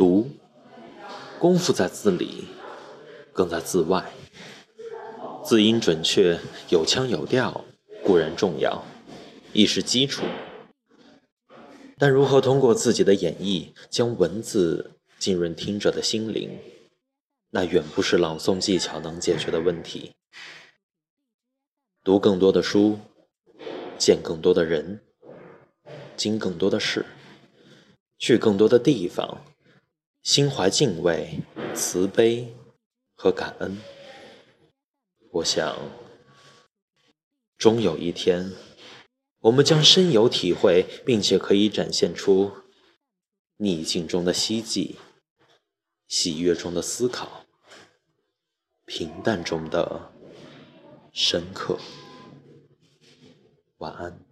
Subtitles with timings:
[0.00, 0.30] 读，
[1.38, 2.46] 功夫在字里，
[3.34, 4.10] 更在字外。
[5.44, 6.40] 字音准确、
[6.70, 7.66] 有腔有调
[8.02, 8.82] 固然重要，
[9.52, 10.24] 亦是基础。
[11.98, 16.58] 但如何通过自己的演绎，将文字浸润听者的心灵，
[17.50, 20.12] 那远不是朗诵技巧能解决的问题。
[22.02, 22.98] 读更多的书，
[23.98, 25.02] 见更多的人，
[26.16, 27.04] 经更多的事，
[28.16, 29.44] 去更多的地方，
[30.32, 31.40] 心怀敬畏、
[31.74, 32.54] 慈悲
[33.16, 33.76] 和感恩。
[35.32, 35.76] 我想，
[37.58, 38.52] 终有一天。
[39.40, 42.52] 我们将深有体会，并且可以展现出
[43.56, 45.00] 逆境中的希冀、
[46.06, 47.44] 喜悦中的思考、
[48.86, 50.12] 平淡中的
[51.12, 51.76] 深刻。
[53.78, 54.29] 晚安。